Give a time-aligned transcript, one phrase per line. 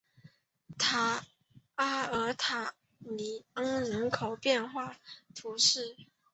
[1.77, 4.97] 阿尔塔尼昂人口变化
[5.35, 5.95] 图示